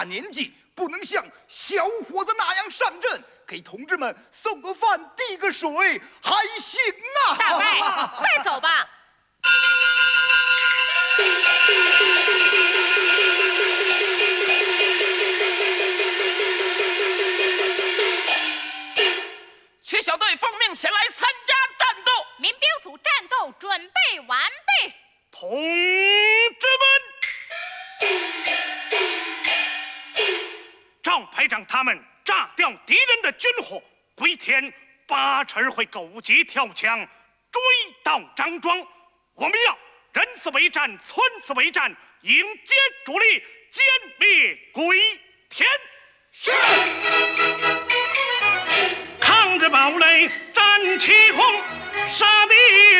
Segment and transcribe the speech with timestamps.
[0.00, 5.68] 把年纪，不能像小伙子那样上阵，给同志们送个饭、递个水
[6.22, 6.80] 还行
[7.28, 7.36] 啊！
[7.36, 8.88] 大伯， 快走吧。
[19.82, 24.94] 区小队奉命前来参加战斗，民兵组战斗准备完毕。
[25.30, 25.50] 同
[31.10, 33.82] 赵排长他们炸掉敌人的军火，
[34.14, 34.72] 归天
[35.08, 37.00] 八成会狗急跳墙
[37.50, 37.60] 追
[38.04, 38.78] 到张庄。
[39.34, 39.76] 我们要
[40.12, 43.80] 人死为战，村死为战，迎接主力，歼
[44.20, 45.00] 灭归
[45.48, 45.68] 天。
[46.30, 46.52] 是。
[49.18, 51.60] 抗日堡垒战旗红，
[52.08, 52.54] 杀敌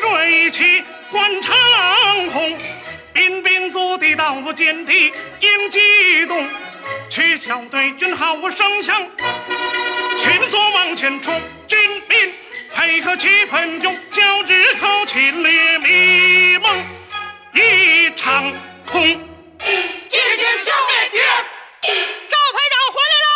[0.00, 1.54] 锐气贯长
[2.32, 2.58] 虹。
[3.14, 6.44] 兵兵卒地到歼敌应机动，
[7.12, 8.96] 区小队军毫无声响，
[10.18, 11.38] 迅速往前冲。
[11.68, 12.34] 军民
[12.74, 16.82] 配合气奋勇，叫日头侵略迷蒙
[17.52, 18.50] 一场
[18.86, 19.02] 空。
[19.58, 21.26] 击军消灭敌人。
[22.30, 23.28] 赵排长回来喽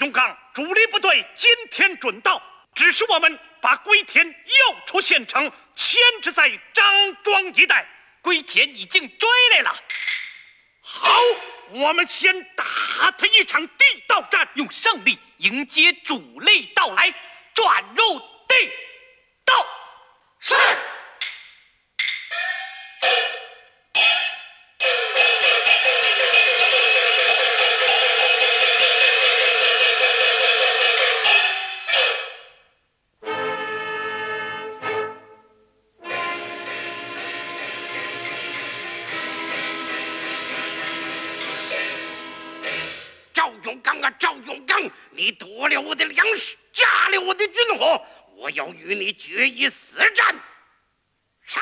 [0.00, 2.42] 永刚主力部队今天准到，
[2.74, 6.84] 只是我们把龟田又出县城，牵制在张
[7.22, 7.88] 庄一带。
[8.26, 9.72] 龟田已经追来了。
[10.80, 11.08] 好，
[11.70, 12.64] 我们先打
[13.16, 17.14] 他一场地道战，用胜利迎接主力到来，
[17.54, 18.20] 转入
[45.46, 50.34] 夺了我的粮食，炸了我的军火，我要与你决一死战！
[51.46, 51.60] 杀！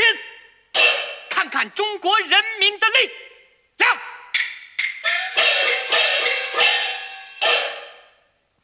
[0.00, 0.18] 天，
[1.28, 3.10] 看看中国人民的力
[3.76, 3.98] 量。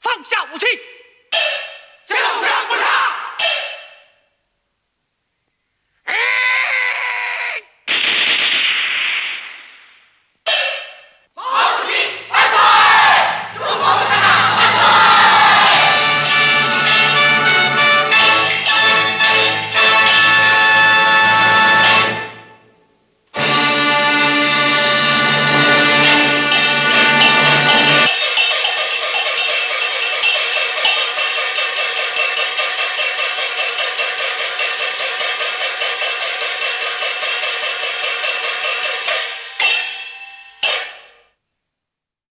[0.00, 0.66] 放下武器。